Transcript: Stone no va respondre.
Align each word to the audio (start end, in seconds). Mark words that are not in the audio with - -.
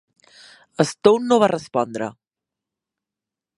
Stone 0.91 1.29
no 1.33 1.37
va 1.45 1.51
respondre. 1.53 2.09